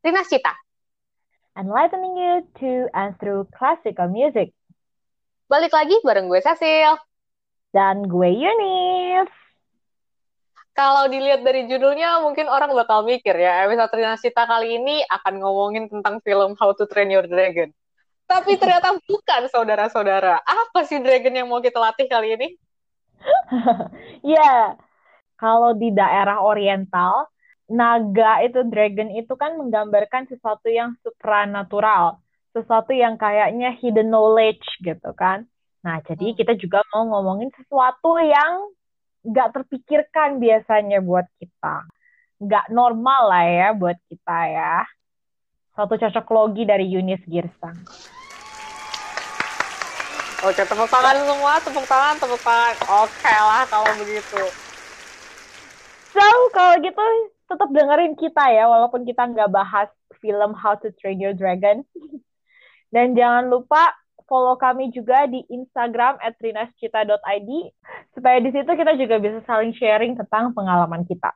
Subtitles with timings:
[0.00, 0.56] Rina Cita.
[1.60, 4.56] Enlightening you to and through classical music.
[5.44, 6.96] Balik lagi bareng gue Cecil.
[7.68, 9.28] Dan gue Yunis.
[10.72, 15.44] Kalau dilihat dari judulnya, mungkin orang bakal mikir ya, episode Rina Cita kali ini akan
[15.44, 17.68] ngomongin tentang film How to Train Your Dragon.
[18.24, 20.40] Tapi ternyata bukan, saudara-saudara.
[20.40, 22.48] Apa sih dragon yang mau kita latih kali ini?
[24.20, 24.60] Ya, yeah.
[25.36, 27.28] kalau di daerah oriental,
[27.70, 32.18] naga itu dragon itu kan menggambarkan sesuatu yang supranatural,
[32.50, 35.46] sesuatu yang kayaknya hidden knowledge gitu kan.
[35.86, 36.36] Nah, jadi hmm.
[36.36, 38.74] kita juga mau ngomongin sesuatu yang
[39.22, 41.86] nggak terpikirkan biasanya buat kita.
[42.42, 44.76] Nggak normal lah ya buat kita ya.
[45.78, 47.78] Satu cocok logi dari Yunis Girsang.
[50.40, 52.74] Oke, tepuk tangan semua, tepuk tangan, tepuk tangan.
[53.04, 54.42] Oke lah kalau begitu.
[56.10, 57.06] So, kalau gitu
[57.50, 59.90] tetap dengerin kita ya, walaupun kita nggak bahas
[60.22, 61.82] film How to Train Your Dragon.
[62.94, 63.90] Dan jangan lupa
[64.30, 67.50] follow kami juga di Instagram at rinascita.id
[68.14, 71.34] supaya di situ kita juga bisa saling sharing tentang pengalaman kita.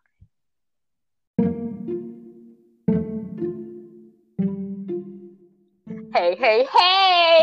[6.14, 7.42] Hey, hey, hey!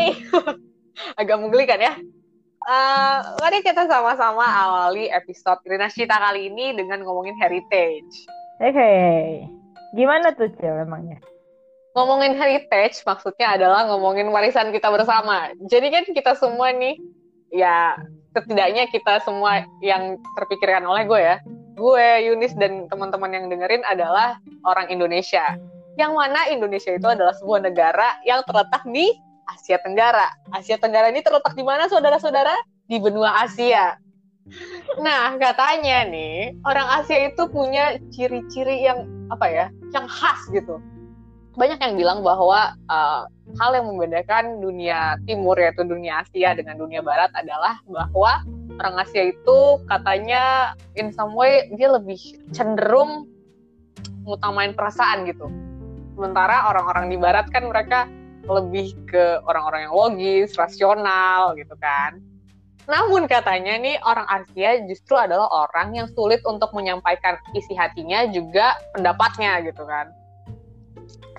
[1.20, 1.92] Agak menggelikan ya.
[2.62, 8.24] Uh, mari kita sama-sama awali episode Rina Cita kali ini dengan ngomongin heritage.
[8.62, 8.94] Oke,
[9.98, 11.18] gimana tuh Cil emangnya?
[11.98, 15.50] Ngomongin heritage maksudnya adalah ngomongin warisan kita bersama.
[15.66, 16.94] Jadi kan kita semua nih,
[17.50, 17.98] ya
[18.30, 21.36] setidaknya kita semua yang terpikirkan oleh gue ya,
[21.74, 25.58] gue, Yunis, dan teman-teman yang dengerin adalah orang Indonesia.
[25.98, 29.10] Yang mana Indonesia itu adalah sebuah negara yang terletak di
[29.50, 30.30] Asia Tenggara.
[30.54, 32.54] Asia Tenggara ini terletak di mana saudara-saudara?
[32.86, 33.98] Di benua Asia.
[34.98, 39.66] Nah, katanya nih, orang Asia itu punya ciri-ciri yang apa ya?
[39.94, 40.82] Yang khas gitu.
[41.54, 43.28] Banyak yang bilang bahwa uh,
[43.60, 48.40] hal yang membedakan dunia timur yaitu dunia Asia dengan dunia barat adalah bahwa
[48.80, 52.18] orang Asia itu katanya in some way dia lebih
[52.56, 53.28] cenderung
[54.24, 55.44] mengutamain perasaan gitu.
[56.16, 58.08] Sementara orang-orang di barat kan mereka
[58.48, 62.31] lebih ke orang-orang yang logis, rasional gitu kan
[62.90, 68.74] namun katanya nih orang Asia justru adalah orang yang sulit untuk menyampaikan isi hatinya juga
[68.90, 70.10] pendapatnya gitu kan.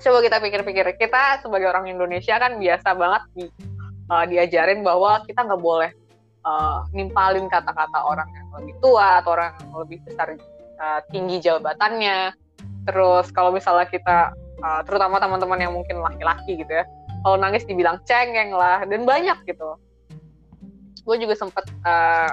[0.00, 3.44] Coba kita pikir-pikir, kita sebagai orang Indonesia kan biasa banget di,
[4.08, 5.92] uh, diajarin bahwa kita nggak boleh
[6.48, 10.32] uh, nimpalin kata-kata orang yang lebih tua atau orang yang lebih besar
[10.80, 12.32] uh, tinggi jabatannya.
[12.88, 14.32] Terus kalau misalnya kita,
[14.64, 16.84] uh, terutama teman-teman yang mungkin laki-laki gitu ya,
[17.20, 19.76] kalau nangis dibilang cengeng lah dan banyak gitu
[21.04, 22.32] gue juga sempat uh,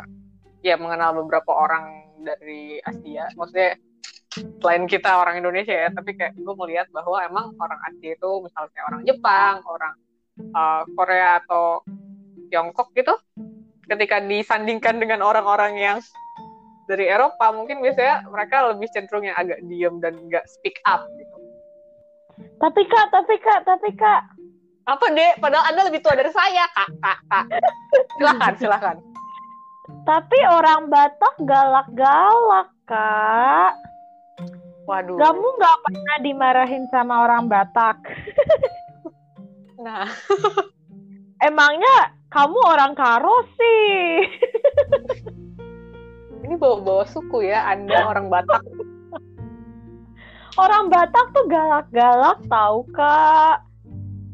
[0.64, 3.76] ya mengenal beberapa orang dari Asia maksudnya
[4.32, 8.82] selain kita orang Indonesia ya tapi kayak gue melihat bahwa emang orang Asia itu misalnya
[8.88, 9.96] orang Jepang orang
[10.56, 11.84] uh, Korea atau
[12.48, 13.16] Tiongkok gitu
[13.92, 15.98] ketika disandingkan dengan orang-orang yang
[16.88, 21.38] dari Eropa mungkin biasanya mereka lebih cenderung yang agak diem dan nggak speak up gitu.
[22.60, 24.22] Tapi kak, tapi kak, tapi kak,
[24.90, 25.32] apa deh?
[25.38, 26.90] Padahal Anda lebih tua dari saya, Kak.
[27.02, 27.46] Kak, Kak.
[28.18, 28.98] Silakan, silakan.
[30.08, 33.74] Tapi orang Batak galak-galak, Kak.
[34.90, 35.18] Waduh.
[35.22, 38.02] Kamu nggak pernah dimarahin sama orang Batak.
[39.86, 40.10] nah.
[41.42, 44.26] Emangnya kamu orang Karo sih?
[46.42, 48.66] Ini bawa-bawa suku ya, Anda orang Batak.
[50.58, 53.71] orang Batak tuh galak-galak tahu, Kak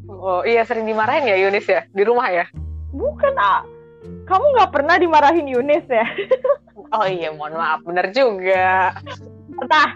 [0.07, 2.47] Oh iya sering dimarahin ya Yunis ya di rumah ya?
[2.95, 3.68] Bukan ah,
[4.23, 6.07] kamu nggak pernah dimarahin Yunis ya?
[6.95, 8.95] oh iya mohon maaf bener juga.
[9.59, 9.90] Entah.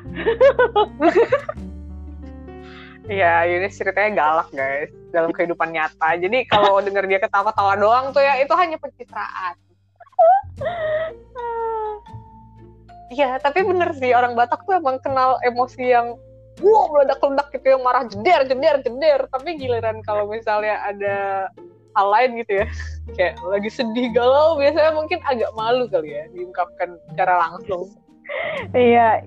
[3.10, 6.20] Iya Yunis ceritanya galak guys dalam kehidupan nyata.
[6.20, 9.56] Jadi kalau denger dia ketawa-ketawa doang tuh ya itu hanya pencitraan.
[13.12, 16.16] Iya tapi bener sih orang Batak tuh emang kenal emosi yang
[16.60, 19.20] wow meledak-ledak gitu yang marah jeder jeder jeder.
[19.32, 21.48] Tapi giliran kalau misalnya ada
[21.96, 22.66] hal lain gitu ya
[23.20, 27.88] kayak lagi sedih galau biasanya mungkin agak malu kali ya diungkapkan secara langsung.
[28.72, 29.20] Iya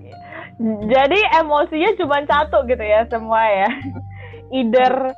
[0.87, 3.69] jadi emosinya cuma satu gitu ya semua ya.
[4.53, 5.11] Either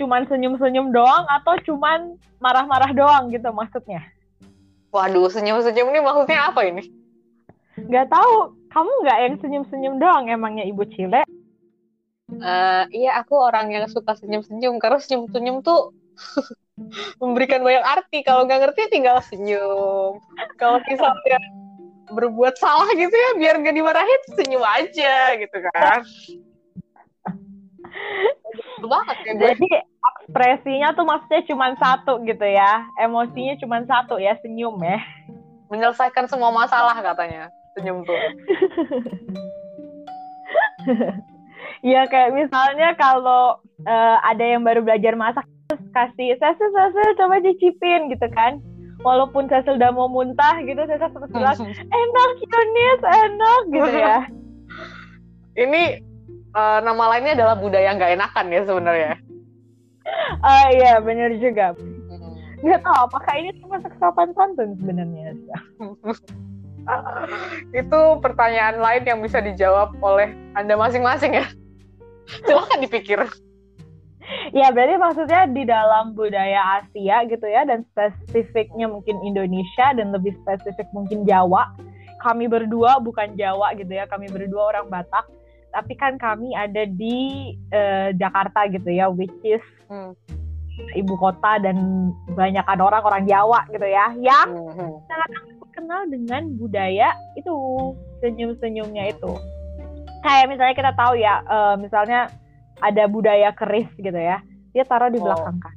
[0.00, 4.02] cuman senyum-senyum doang atau cuman marah-marah doang gitu maksudnya.
[4.90, 6.90] Waduh senyum-senyum ini maksudnya apa ini?
[7.78, 11.22] Nggak tahu kamu nggak yang senyum-senyum doang emangnya ibu Cile
[12.38, 15.90] uh, iya aku orang yang suka senyum-senyum karena senyum-senyum tuh
[17.20, 20.16] memberikan banyak arti kalau nggak ngerti tinggal senyum
[20.56, 21.38] kalau misalnya
[22.10, 26.02] berbuat salah gitu ya biar nggak dimarahin senyum aja gitu kan
[28.80, 29.48] banget ya gue.
[29.54, 29.68] Jadi
[30.00, 32.88] ekspresinya tuh maksudnya cuma satu gitu ya.
[32.98, 34.98] Emosinya cuma satu ya, senyum ya.
[35.70, 37.52] Menyelesaikan semua masalah katanya.
[37.76, 38.16] Senyum tuh.
[41.80, 43.56] ya kayak misalnya kalau
[43.88, 48.60] uh, ada yang baru belajar masak terus kasih Cecil Cecil coba cicipin gitu kan.
[49.00, 51.56] Walaupun saya sudah mau muntah gitu saya terus bilang
[51.88, 54.18] enak Yunis enak gitu ya.
[55.64, 56.04] Ini
[56.52, 59.12] uh, nama lainnya adalah budaya nggak enakan ya sebenarnya.
[60.44, 61.72] Ah uh, iya benar juga.
[61.76, 61.96] Hmm.
[62.60, 65.32] nggak tahu apakah ini cuma sopan santun sebenarnya?
[67.80, 71.48] Itu pertanyaan lain yang bisa dijawab oleh anda masing-masing ya
[72.46, 73.20] silahkan dipikir
[74.54, 80.34] ya berarti maksudnya di dalam budaya Asia gitu ya dan spesifiknya mungkin Indonesia dan lebih
[80.42, 81.66] spesifik mungkin Jawa
[82.22, 85.26] kami berdua bukan Jawa gitu ya kami berdua orang Batak
[85.70, 90.14] tapi kan kami ada di uh, Jakarta gitu ya which is hmm.
[90.98, 94.94] ibu kota dan banyak ada orang orang Jawa gitu ya yang hmm.
[95.06, 95.30] sangat
[95.70, 97.54] kenal dengan budaya itu
[98.20, 99.32] senyum-senyumnya itu
[100.20, 102.28] kayak misalnya kita tahu ya uh, misalnya
[102.80, 104.40] ada budaya keris gitu ya
[104.70, 105.24] dia taruh di oh.
[105.26, 105.74] belakang kan.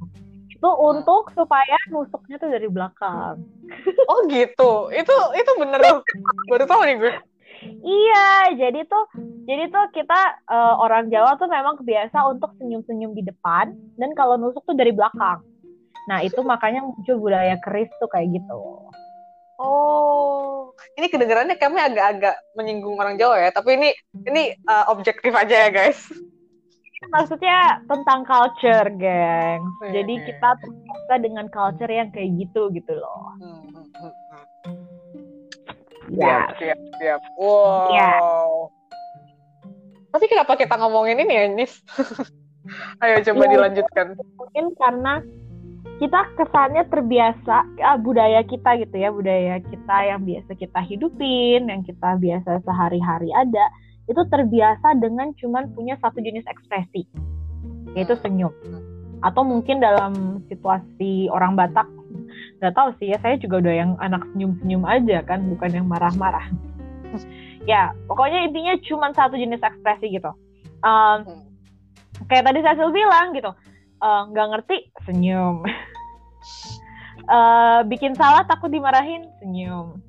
[0.48, 3.42] Itu untuk supaya nusuknya tuh dari belakang.
[4.10, 4.92] Oh gitu.
[4.92, 5.80] Itu itu bener
[6.46, 7.14] baru tahu nih gue.
[7.80, 9.04] Iya jadi tuh
[9.48, 14.36] jadi tuh kita uh, orang Jawa tuh memang kebiasa untuk senyum-senyum di depan dan kalau
[14.36, 15.40] nusuk tuh dari belakang.
[16.04, 18.83] Nah itu makanya muncul budaya keris tuh kayak gitu
[19.54, 23.88] Oh, ini kedengarannya kami agak-agak menyinggung orang Jawa ya, tapi ini
[24.26, 26.10] ini uh, objektif aja ya guys
[27.12, 29.60] maksudnya tentang culture, geng.
[29.84, 33.34] Iya, Jadi kita terbiasa dengan culture yang kayak gitu gitu loh.
[33.40, 34.12] Hmm, hmm, hmm,
[36.16, 36.48] ya.
[36.48, 37.20] Siap, siap, siap.
[37.36, 37.90] Wow.
[37.92, 38.14] Ya.
[40.14, 41.74] Tapi kenapa kita ngomongin ini ya, Nis?
[43.02, 44.06] Ayo coba ya, dilanjutkan.
[44.38, 45.20] Mungkin karena
[46.04, 51.80] kita kesannya terbiasa ah, budaya kita gitu ya budaya kita yang biasa kita hidupin yang
[51.80, 53.64] kita biasa sehari-hari ada
[54.04, 57.08] itu terbiasa dengan cuman punya satu jenis ekspresi
[57.96, 58.52] yaitu senyum.
[59.24, 61.88] Atau mungkin dalam situasi orang Batak
[62.60, 66.52] nggak tahu sih ya saya juga udah yang anak senyum-senyum aja kan bukan yang marah-marah.
[67.64, 70.28] Ya pokoknya intinya cuma satu jenis ekspresi gitu.
[70.84, 71.48] Um,
[72.28, 73.56] kayak tadi saya bilang gitu
[74.04, 74.76] nggak uh, ngerti
[75.08, 75.64] senyum
[77.28, 80.00] uh, bikin salah takut dimarahin senyum.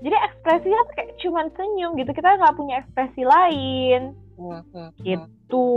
[0.00, 4.16] Jadi ekspresinya kayak cuman senyum gitu kita nggak punya ekspresi lain.
[4.40, 5.68] Hmm, hmm, gitu.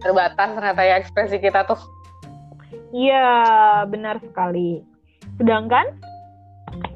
[0.00, 1.80] Terbatas ternyata ya ekspresi kita tuh.
[2.92, 3.28] Iya
[3.88, 4.80] benar sekali.
[5.36, 5.84] Sedangkan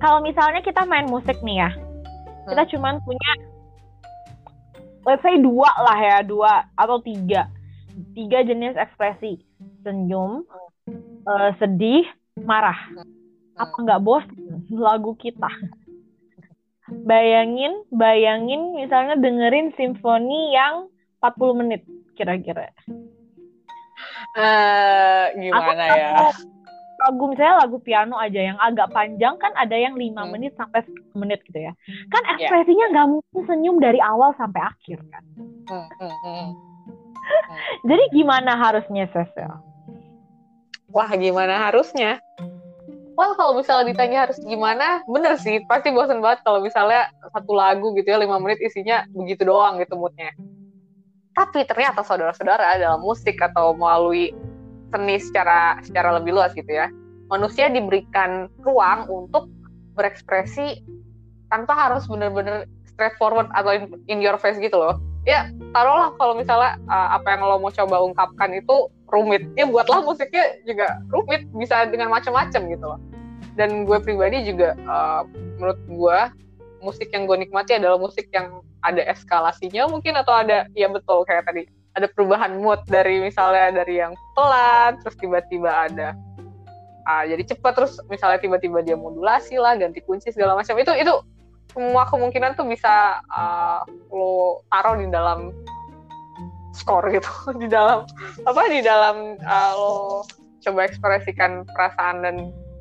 [0.00, 2.48] kalau misalnya kita main musik nih ya hmm.
[2.48, 3.30] kita cuman punya
[5.04, 7.52] let's say dua lah ya dua atau tiga.
[8.16, 9.44] Tiga jenis ekspresi.
[9.84, 10.65] Senyum hmm.
[11.26, 12.06] Uh, sedih
[12.40, 12.78] marah
[13.56, 15.48] apa nggak bosan lagu kita
[17.02, 20.86] bayangin bayangin misalnya dengerin simfoni yang
[21.18, 21.82] 40 menit
[22.14, 22.70] kira-kira
[24.36, 26.30] uh, gimana Atau ya
[26.96, 30.30] lagu misalnya lagu piano aja yang agak panjang kan ada yang lima hmm.
[30.32, 31.72] menit sampai 10 menit gitu ya
[32.08, 32.30] kan ya.
[32.36, 33.12] ekspresinya nggak yeah.
[33.12, 35.24] mungkin senyum dari awal sampai akhir kan
[35.68, 36.16] hmm, hmm, hmm.
[36.24, 36.48] hmm.
[37.88, 39.75] jadi gimana harusnya Cecil
[40.96, 42.16] wah gimana harusnya
[43.16, 47.96] Wah kalau misalnya ditanya harus gimana, bener sih pasti bosan banget kalau misalnya satu lagu
[47.96, 50.36] gitu ya lima menit isinya begitu doang gitu moodnya.
[51.32, 54.36] Tapi ternyata saudara-saudara dalam musik atau melalui
[54.92, 56.92] seni secara secara lebih luas gitu ya,
[57.32, 59.48] manusia diberikan ruang untuk
[59.96, 60.84] berekspresi
[61.48, 65.00] tanpa harus bener-bener straightforward atau in, in your face gitu loh.
[65.24, 69.42] Ya taruhlah kalau misalnya uh, apa yang lo mau coba ungkapkan itu rumit.
[69.54, 73.00] Ya buatlah musiknya juga rumit bisa dengan macam-macam gitu loh.
[73.56, 75.24] Dan gue pribadi juga uh,
[75.56, 76.18] menurut gue
[76.84, 81.48] musik yang gue nikmati adalah musik yang ada eskalasinya mungkin atau ada ya betul kayak
[81.48, 86.12] tadi ada perubahan mood dari misalnya dari yang pelan terus tiba-tiba ada
[87.08, 90.76] uh, jadi cepat terus misalnya tiba-tiba dia modulasi lah ganti kunci segala macam.
[90.76, 91.14] Itu itu
[91.72, 95.54] semua kemungkinan tuh bisa uh, lo taruh di dalam
[96.76, 97.30] skor gitu
[97.62, 98.04] di dalam
[98.44, 99.92] apa di dalam uh, lo
[100.60, 102.36] coba ekspresikan perasaan dan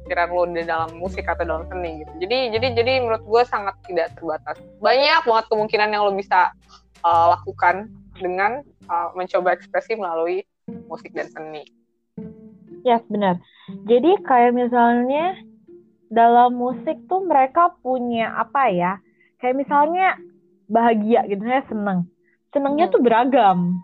[0.06, 2.12] pikiran lo di dalam musik atau dalam seni gitu.
[2.22, 4.62] Jadi jadi jadi menurut gue sangat tidak terbatas.
[4.78, 6.54] Banyak banget kemungkinan yang lo bisa
[7.02, 7.90] uh, lakukan
[8.22, 10.46] dengan uh, mencoba ekspresi melalui
[10.86, 11.66] musik dan seni.
[12.86, 13.42] Ya yes, benar.
[13.90, 15.42] Jadi kayak misalnya
[16.14, 19.02] dalam musik tuh mereka punya apa ya?
[19.42, 20.08] Kayak misalnya
[20.70, 22.06] bahagia gitu ya seneng.
[22.54, 22.94] Senengnya hmm.
[22.94, 23.82] tuh beragam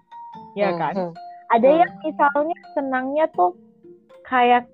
[0.57, 0.93] ya hmm, kan?
[0.95, 1.11] hmm.
[1.51, 1.79] ada Hmm.
[1.83, 3.51] yang misalnya senangnya tuh
[4.27, 4.67] kayak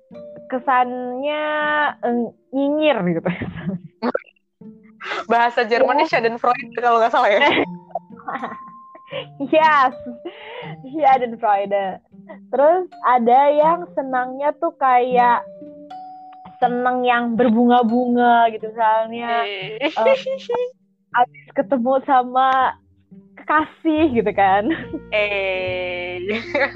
[0.48, 1.44] kesannya
[2.02, 3.30] eh, nyinyir gitu.
[5.30, 7.40] Bahasa Jermannya Schadenfreude kalau nggak salah ya.
[9.52, 9.94] yes.
[10.84, 12.02] Ya dan Freude
[12.52, 15.40] terus ada yang senangnya tuh kayak
[16.60, 19.46] seneng yang berbunga-bunga gitu misalnya.
[21.08, 22.76] Habis ketemu sama
[23.38, 24.68] kekasih gitu kan.
[25.14, 26.18] Eh,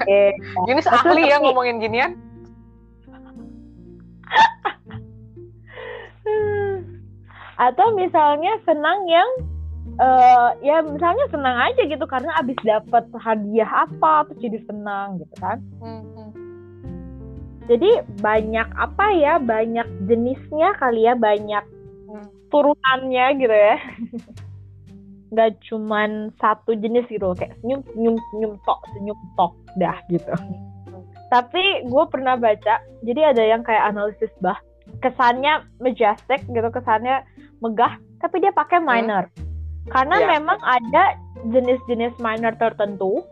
[0.07, 0.31] eh,
[0.65, 2.15] Terus ahli ya ngomongin ginian.
[7.53, 9.29] atau misalnya senang yang
[10.01, 15.35] eh, ya misalnya senang aja gitu karena abis dapat hadiah apa terus jadi senang gitu
[15.37, 15.61] kan.
[17.63, 17.89] Jadi
[18.19, 21.63] banyak apa ya banyak jenisnya kali ya banyak
[22.03, 22.27] Hmm.
[22.51, 23.77] turunannya gitu ya
[25.33, 30.29] nggak cuman satu jenis gitu loh kayak senyum senyum senyum tok senyum tok dah gitu.
[31.27, 34.61] Tapi gue pernah baca jadi ada yang kayak analisis bah
[35.01, 37.25] kesannya majestic gitu kesannya
[37.65, 39.25] megah tapi dia pakai minor.
[39.89, 40.27] Karena Iya.
[40.39, 41.03] memang ada
[41.49, 43.25] jenis-jenis minor tertentu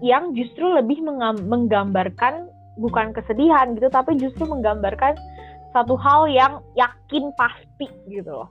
[0.00, 1.02] yang justru lebih
[1.44, 2.48] menggambarkan
[2.80, 5.12] bukan kesedihan gitu tapi justru menggambarkan
[5.74, 8.48] satu hal yang yakin pasti gitu loh.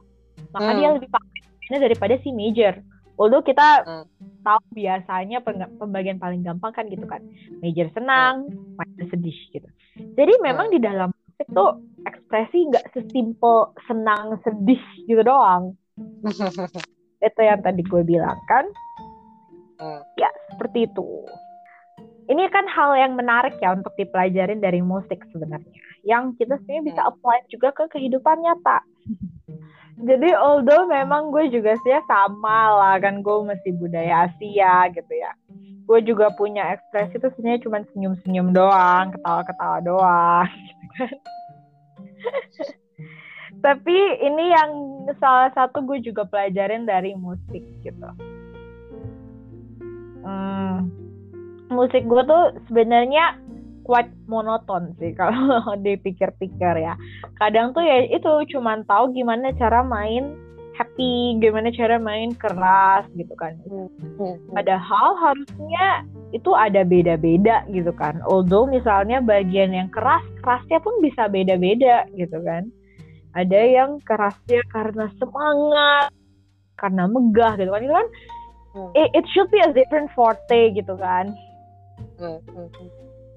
[0.52, 0.78] Maka Hmm.
[0.78, 1.33] dia lebih pakai
[1.70, 2.80] minor daripada si major.
[3.14, 4.06] Although kita Hmm.
[4.42, 5.38] tahu biasanya
[5.78, 7.22] pembagian paling gampang kan gitu kan.
[7.62, 9.68] Major senang minor sedih gitu.
[10.18, 10.76] Jadi memang Hmm.
[10.76, 11.78] di dalam musik tuh
[12.10, 15.78] ekspresi nggak sesimpel senang sedih gitu doang.
[17.24, 18.66] Itu yang tadi gue bilang kan.
[19.74, 20.00] Hmm.
[20.16, 21.04] ya seperti itu.
[22.32, 25.76] Ini kan hal yang menarik ya untuk dipelajarin dari musik sebenarnya.
[26.08, 28.80] Yang kita sebenarnya bisa apply juga ke kehidupan nyata
[30.02, 35.32] jadi although memang gue juga sih sama lah kan gue masih budaya Asia gitu ya.
[35.86, 41.14] Gue juga punya ekspresi itu sebenarnya cuma senyum-senyum doang ketawa-ketawa doang gitu kan.
[43.64, 44.72] Tapi ini yang
[45.22, 48.10] salah satu gue juga pelajarin dari musik gitu.
[50.24, 50.92] Hmm,
[51.72, 53.40] musik gue tuh sebenarnya
[53.84, 56.96] quite monoton sih kalau dipikir-pikir ya.
[57.38, 60.34] Kadang tuh ya itu cuman tahu gimana cara main
[60.74, 63.54] happy, gimana cara main keras gitu kan.
[64.50, 66.02] Padahal harusnya
[66.34, 68.18] itu ada beda-beda gitu kan.
[68.26, 72.74] Although misalnya bagian yang keras, kerasnya pun bisa beda-beda gitu kan.
[73.38, 76.10] Ada yang kerasnya karena semangat,
[76.78, 77.82] karena megah gitu kan.
[77.86, 78.08] Itu kan
[78.98, 81.38] it, it should be a different forte gitu kan.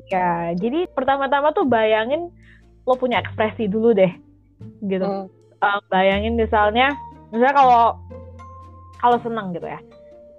[0.06, 2.30] Ya, jadi pertama-tama tuh bayangin
[2.86, 4.12] lo punya ekspresi dulu deh,
[4.86, 5.02] gitu.
[5.02, 5.26] Hmm.
[5.58, 6.94] Uh, bayangin misalnya,
[7.34, 7.84] misalnya kalau
[9.02, 9.80] kalau seneng gitu ya,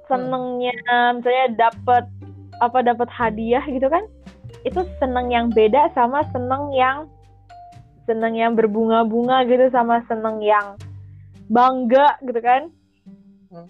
[0.08, 0.72] senengnya
[1.12, 2.08] misalnya dapat
[2.64, 4.08] apa dapat hadiah gitu kan,
[4.64, 7.12] itu seneng yang beda sama seneng yang
[8.08, 10.80] seneng yang berbunga-bunga gitu sama seneng yang
[11.52, 12.72] bangga gitu kan,
[13.52, 13.68] Hmm.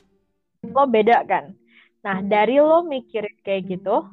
[0.74, 1.58] lo beda kan.
[2.06, 4.06] Nah dari lo mikirin kayak gitu,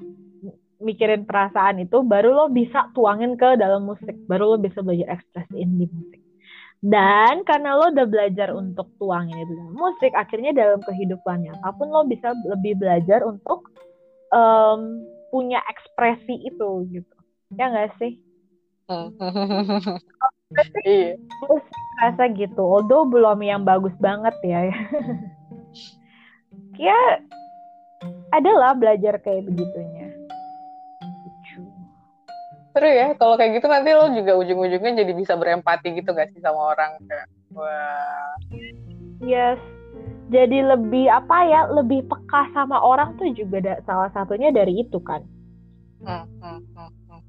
[0.85, 4.15] mikirin perasaan itu baru lo bisa tuangin ke dalam musik.
[4.29, 6.21] Baru lo bisa belajar ekspresiin di musik.
[6.85, 11.89] Dan karena lo udah belajar untuk tuangin itu dalam musik akhirnya dalam kehidupan nyata pun
[11.89, 13.73] lo bisa lebih belajar untuk
[14.29, 17.17] em, punya ekspresi itu gitu.
[17.57, 18.21] Ya nggak sih?
[20.87, 21.19] Iya.
[21.19, 21.65] terus
[21.99, 22.63] rasa gitu.
[22.63, 24.69] Although belum yang bagus banget ya.
[26.75, 27.23] Ya
[28.35, 29.94] adalah belajar kayak begitunya.
[32.75, 36.43] Seru ya, kalau kayak gitu nanti lo juga ujung-ujungnya jadi bisa berempati gitu gak sih
[36.43, 38.35] sama orang kayak wah.
[39.23, 39.63] Yes.
[40.35, 44.99] Jadi lebih apa ya, lebih peka sama orang tuh juga da- salah satunya dari itu
[44.99, 45.23] kan.
[46.03, 47.21] Hmm, hmm, hmm, hmm.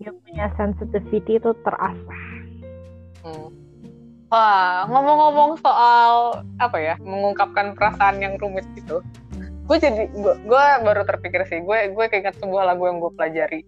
[0.00, 2.18] Yang punya sensitivity itu terasa.
[3.20, 3.52] Hmm.
[4.32, 9.04] Wah, ngomong-ngomong soal apa ya, mengungkapkan perasaan yang rumit gitu.
[9.66, 13.60] Gue jadi, gue baru terpikir sih, gue gue keinget sebuah lagu yang gue pelajari.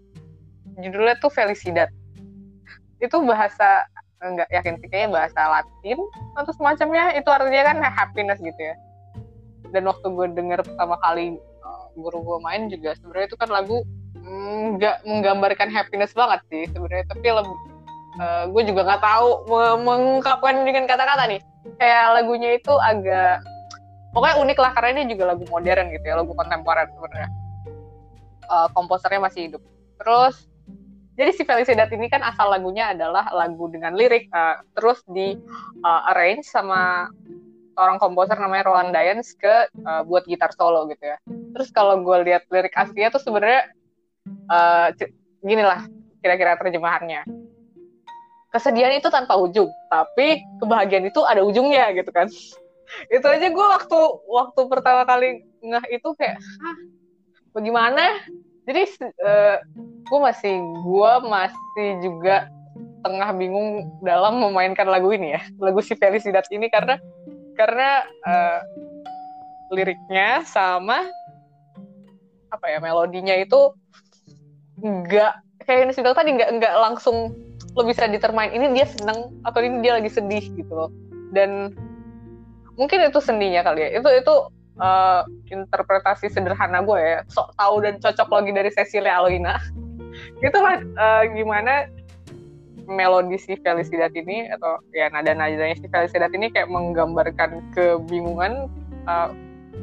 [0.78, 1.90] Judulnya tuh Felicidad.
[3.02, 3.82] Itu bahasa
[4.22, 5.98] enggak yakin sih kayaknya bahasa Latin
[6.38, 7.18] atau semacamnya.
[7.18, 8.74] Itu artinya kan happiness gitu ya.
[9.74, 11.34] Dan waktu gue denger pertama kali
[11.66, 13.82] uh, guru gue main juga sebenarnya itu kan lagu
[14.28, 17.56] nggak menggambarkan happiness banget sih sebenarnya, tapi lebih
[18.52, 21.40] gue juga nggak tahu me- mengungkapkan dengan kata-kata nih
[21.80, 23.40] kayak lagunya itu agak
[24.18, 27.30] pokoknya unik lah karena ini juga lagu modern gitu ya lagu kontemporer sebenarnya
[28.48, 29.62] Eh, komposernya masih hidup
[30.00, 30.48] terus
[31.20, 35.36] jadi si Felicidad ini kan asal lagunya adalah lagu dengan lirik eh, terus di
[35.84, 37.12] eh, arrange sama
[37.76, 41.14] seorang komposer namanya Roland Dyens ke uh, buat gitar solo gitu ya.
[41.54, 43.70] Terus kalau gue lihat lirik aslinya tuh sebenarnya
[44.50, 44.90] uh,
[45.46, 45.86] gini lah
[46.18, 47.22] kira-kira terjemahannya.
[48.50, 52.26] Kesedihan itu tanpa ujung, tapi kebahagiaan itu ada ujungnya gitu kan.
[53.12, 56.76] Itu aja gue waktu waktu pertama kali ngeh itu kayak, ah,
[57.52, 58.04] bagaimana?
[58.68, 58.82] Jadi
[59.24, 62.52] uh, gue masih gue masih juga
[63.00, 67.00] tengah bingung dalam memainkan lagu ini ya, lagu si Felicidad ini karena
[67.56, 68.60] karena uh,
[69.72, 71.08] liriknya sama
[72.48, 73.76] apa ya melodinya itu
[74.80, 75.32] nggak
[75.68, 77.36] kayak yang bilang tadi nggak nggak langsung
[77.76, 80.90] lo bisa determine ini dia seneng atau ini dia lagi sedih gitu loh
[81.36, 81.76] dan
[82.78, 83.98] mungkin itu sendinya kali ya.
[83.98, 84.34] Itu itu
[84.78, 87.18] uh, interpretasi sederhana gue ya.
[87.28, 89.58] Sok tahu dan cocok lagi dari Cecilia Aloina
[90.46, 91.90] itulah uh, gimana
[92.88, 98.72] melodi si Felicidad ini atau ya nada-nadanya si Felicidad ini kayak menggambarkan kebingungan
[99.04, 99.28] uh,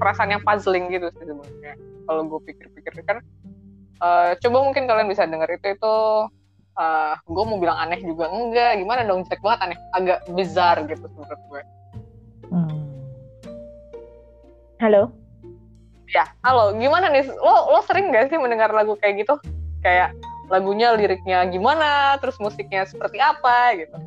[0.01, 1.77] perasaan yang puzzling gitu sebenarnya.
[2.05, 3.21] Kalau gue pikir-pikir kan
[4.01, 5.95] uh, coba mungkin kalian bisa dengar itu itu
[6.81, 8.29] uh, gue mau bilang aneh juga.
[8.33, 9.21] Enggak gimana dong?
[9.29, 9.79] Jelek banget aneh.
[9.93, 11.61] Agak bizar gitu menurut gue.
[12.49, 12.84] Hmm.
[14.79, 15.11] Halo?
[16.11, 16.75] Ya halo.
[16.75, 17.27] Gimana nih?
[17.31, 19.35] Lo lo sering gak sih mendengar lagu kayak gitu?
[19.81, 20.15] Kayak
[20.51, 22.19] lagunya liriknya gimana?
[22.19, 23.97] Terus musiknya seperti apa gitu?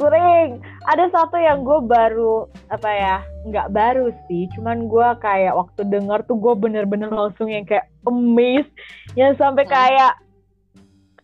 [0.00, 0.58] Sering.
[0.88, 4.50] Ada satu yang gue baru apa ya nggak baru sih.
[4.56, 8.72] Cuman gue kayak waktu denger tuh gue bener-bener langsung yang kayak amazed.
[9.14, 9.72] Yang sampai hmm.
[9.72, 10.14] kayak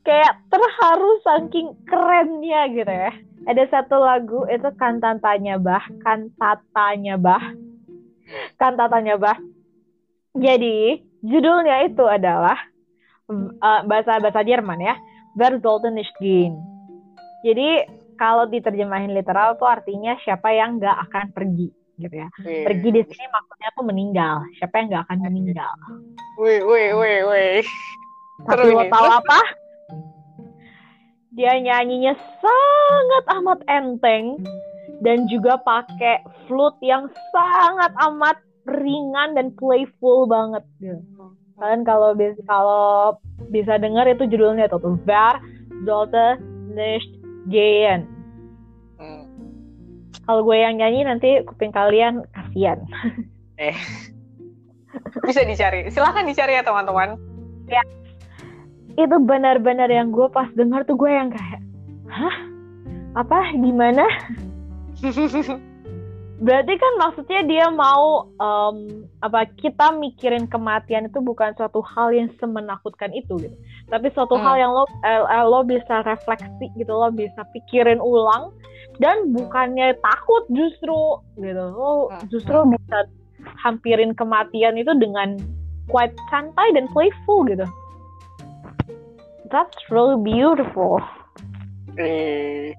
[0.06, 3.12] kayak terharu saking kerennya gitu ya.
[3.48, 7.40] Ada satu lagu itu kantatanya bah kantatanya bah
[8.60, 9.38] kantatanya bah
[10.36, 12.58] jadi judulnya itu adalah
[13.28, 14.94] uh, bahasa bahasa Jerman ya.
[15.38, 16.58] Wer sollte nicht gehen
[17.46, 17.86] jadi
[18.18, 22.28] kalau diterjemahin literal tuh artinya siapa yang nggak akan pergi gitu ya.
[22.46, 22.62] Wih.
[22.62, 24.36] pergi di sini maksudnya tuh meninggal.
[24.58, 25.74] Siapa yang nggak akan meninggal.
[26.38, 27.62] Wih wih wih wih.
[28.46, 29.38] Tapi lo tahu apa?
[31.34, 34.42] Dia nyanyinya sangat amat enteng
[35.04, 40.64] dan juga pakai flute yang sangat amat ringan dan playful banget.
[40.82, 43.18] Gitu kalian kalau bisa kalau
[43.50, 45.42] bisa dengar itu judulnya tuh tuh Wer
[45.82, 46.38] sollte
[46.74, 47.10] nicht
[47.50, 48.06] gehen.
[48.98, 49.26] Hmm.
[50.26, 52.78] kalau gue yang nyanyi nanti kuping kalian kasihan.
[53.58, 53.74] Eh.
[55.26, 55.90] Bisa dicari.
[55.90, 57.18] Silahkan dicari ya teman-teman.
[57.66, 57.82] Ya.
[58.94, 61.58] Itu benar-benar yang gue pas dengar tuh gue yang kayak
[62.06, 62.36] hah?
[63.18, 63.50] Apa?
[63.50, 64.06] Gimana
[66.38, 72.30] berarti kan maksudnya dia mau um, apa kita mikirin kematian itu bukan suatu hal yang
[72.38, 73.56] semenakutkan itu gitu
[73.90, 74.44] tapi suatu hmm.
[74.46, 78.54] hal yang lo eh, eh, lo bisa refleksi gitu lo bisa pikirin ulang
[79.02, 82.30] dan bukannya takut justru gitu lo hmm.
[82.30, 82.98] justru bisa
[83.58, 85.42] hampirin kematian itu dengan
[85.90, 87.66] quite santai dan playful gitu
[89.50, 91.02] that's really beautiful
[91.98, 92.78] eh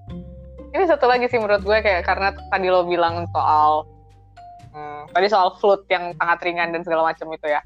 [0.69, 3.89] ini satu lagi sih menurut gue kayak karena tadi lo bilang soal
[4.73, 7.61] hmm, tadi soal flute yang sangat ringan dan segala macam itu ya.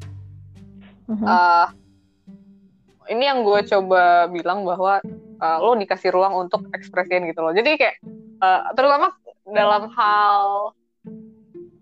[1.03, 1.67] Uh,
[3.11, 5.03] ini yang gue coba bilang bahwa
[5.43, 7.51] uh, lo dikasih ruang untuk ekspresiin gitu loh.
[7.51, 7.99] Jadi kayak
[8.39, 9.11] uh, terutama
[9.43, 10.71] dalam hal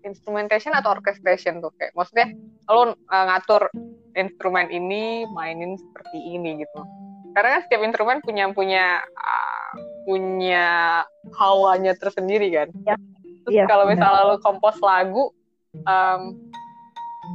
[0.02, 2.34] instrumentation atau orchestration tuh kayak maksudnya
[2.66, 3.70] lo uh, ngatur
[4.18, 6.80] instrumen ini mainin seperti ini gitu
[7.32, 9.72] karena kan setiap instrumen punya punya uh,
[10.04, 10.66] punya
[11.36, 12.68] hawanya tersendiri kan.
[12.84, 12.96] Ya.
[13.42, 15.34] terus ya, kalau misalnya lo kompos lagu
[15.82, 16.20] um,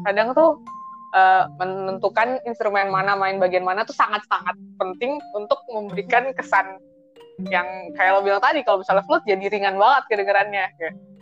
[0.07, 0.63] kadang tuh
[1.11, 6.79] uh, menentukan instrumen mana main bagian mana tuh sangat sangat penting untuk memberikan kesan
[7.51, 10.65] yang kayak lo bilang tadi kalau misalnya flute jadi ringan banget kedengarannya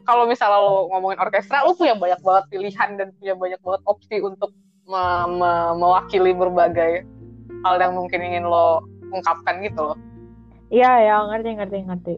[0.07, 4.21] kalau misalnya lo ngomongin orkestra lo punya banyak banget pilihan dan punya banyak banget opsi
[4.23, 4.53] untuk
[4.85, 7.03] me me mewakili berbagai
[7.65, 9.97] hal yang mungkin ingin lo ungkapkan gitu loh.
[10.69, 12.15] Iya ya ngerti ngerti ngerti.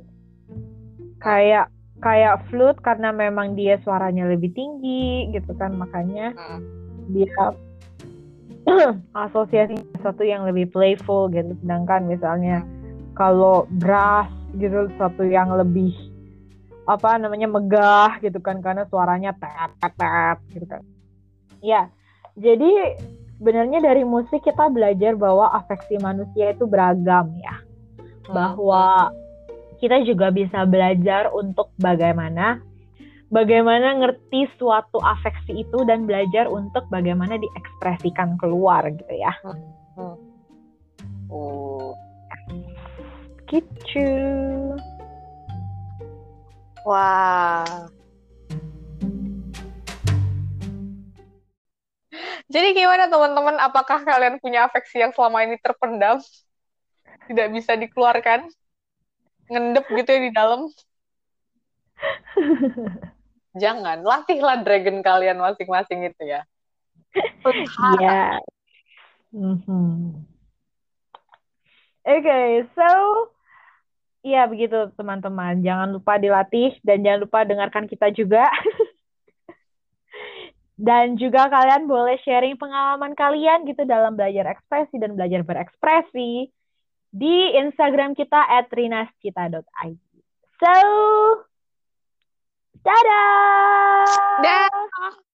[1.24, 1.72] Kayak
[2.04, 6.62] kayak flute karena memang dia suaranya lebih tinggi gitu kan makanya hmm.
[7.16, 7.56] dia
[9.26, 11.56] asosiasi sesuatu yang lebih playful gitu.
[11.64, 12.68] Sedangkan misalnya
[13.16, 14.28] kalau brass
[14.60, 15.96] gitu sesuatu yang lebih
[16.88, 20.84] apa namanya megah gitu kan karena suaranya tet tet gitu kan.
[21.64, 21.88] Ya
[22.36, 23.00] jadi
[23.38, 27.56] sebenarnya dari musik kita belajar bahwa afeksi manusia itu beragam ya.
[28.28, 28.34] Hmm.
[28.34, 29.14] Bahwa
[29.78, 32.60] kita juga bisa belajar untuk bagaimana
[33.30, 39.34] bagaimana ngerti suatu afeksi itu dan belajar untuk bagaimana diekspresikan keluar gitu ya.
[39.46, 40.18] Hmm.
[41.30, 41.94] Oh.
[43.48, 44.08] Gitu.
[46.84, 47.97] Wah.
[52.48, 53.60] Jadi gimana teman-teman?
[53.60, 56.24] Apakah kalian punya afeksi yang selama ini terpendam?
[57.28, 58.48] Tidak bisa dikeluarkan?
[59.52, 60.62] Ngendep gitu ya di dalam?
[63.62, 66.42] Jangan, latihlah dragon kalian masing-masing itu ya.
[68.00, 68.40] Iya.
[69.34, 70.24] Mhm.
[72.08, 72.88] Oke, okay, so
[74.28, 75.64] Iya begitu teman-teman.
[75.64, 78.44] Jangan lupa dilatih dan jangan lupa dengarkan kita juga.
[80.78, 86.54] Dan juga kalian boleh sharing pengalaman kalian gitu dalam belajar ekspresi dan belajar berekspresi
[87.10, 89.98] di Instagram kita at rinascita.id.
[90.62, 90.74] So,
[92.86, 94.06] dadah!
[94.46, 95.27] Dadah!